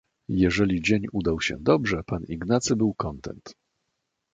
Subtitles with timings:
[0.29, 3.53] "Jeżeli dzień udał się dobrze, pan Ignacy był kontent."